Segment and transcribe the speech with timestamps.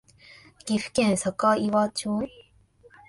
[0.65, 2.23] 岐阜県坂祝町